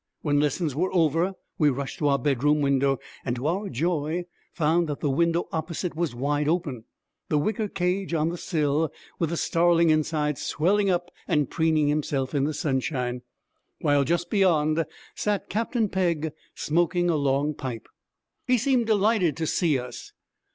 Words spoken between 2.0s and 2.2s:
our